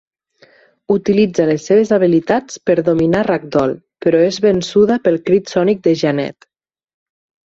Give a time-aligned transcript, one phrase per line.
[0.93, 6.49] Utilitza les seves habilitats per dominar Ragdoll, però és vençuda pel crit sònic de Jeannette.